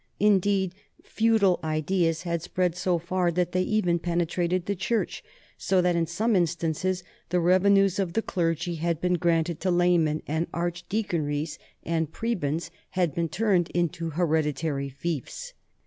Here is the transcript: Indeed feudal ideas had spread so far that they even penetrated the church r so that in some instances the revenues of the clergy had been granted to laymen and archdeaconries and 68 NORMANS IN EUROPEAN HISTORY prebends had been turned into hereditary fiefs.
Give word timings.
Indeed 0.19 0.73
feudal 1.03 1.59
ideas 1.63 2.23
had 2.23 2.41
spread 2.41 2.75
so 2.75 2.97
far 2.97 3.31
that 3.33 3.51
they 3.51 3.61
even 3.61 3.99
penetrated 3.99 4.65
the 4.65 4.73
church 4.75 5.21
r 5.23 5.31
so 5.59 5.79
that 5.79 5.95
in 5.95 6.07
some 6.07 6.35
instances 6.35 7.03
the 7.29 7.39
revenues 7.39 7.99
of 7.99 8.13
the 8.13 8.23
clergy 8.23 8.73
had 8.77 8.99
been 8.99 9.13
granted 9.13 9.59
to 9.59 9.69
laymen 9.69 10.23
and 10.25 10.51
archdeaconries 10.53 11.59
and 11.83 11.83
68 11.83 11.83
NORMANS 11.83 11.83
IN 11.83 11.93
EUROPEAN 11.93 12.01
HISTORY 12.01 12.35
prebends 12.35 12.71
had 12.95 13.13
been 13.13 13.29
turned 13.29 13.69
into 13.75 14.09
hereditary 14.09 14.89
fiefs. 14.89 15.53